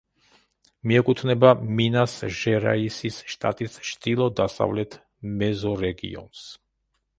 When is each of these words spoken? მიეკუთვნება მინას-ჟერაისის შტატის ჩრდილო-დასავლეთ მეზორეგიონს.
მიეკუთვნება 0.91 1.51
მინას-ჟერაისის 1.79 3.21
შტატის 3.35 3.77
ჩრდილო-დასავლეთ 3.91 4.99
მეზორეგიონს. 5.45 6.45